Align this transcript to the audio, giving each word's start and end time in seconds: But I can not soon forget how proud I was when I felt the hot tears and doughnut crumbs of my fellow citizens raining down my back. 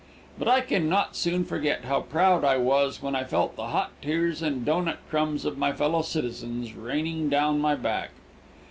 But 0.39 0.47
I 0.47 0.61
can 0.61 0.89
not 0.89 1.15
soon 1.15 1.45
forget 1.45 1.85
how 1.85 2.01
proud 2.01 2.43
I 2.43 2.57
was 2.57 3.03
when 3.03 3.13
I 3.15 3.23
felt 3.23 3.55
the 3.55 3.67
hot 3.67 3.91
tears 4.01 4.41
and 4.41 4.65
doughnut 4.65 4.97
crumbs 5.11 5.45
of 5.45 5.59
my 5.59 5.73
fellow 5.73 6.01
citizens 6.01 6.73
raining 6.73 7.29
down 7.29 7.59
my 7.59 7.75
back. 7.75 8.09